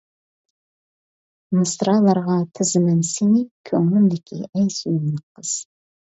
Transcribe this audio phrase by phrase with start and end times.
[1.57, 5.53] مىسرالارغا تىزىمەن سىنى، كۆڭلۈمدىكى ئەي سۆيۈملۈك قىز.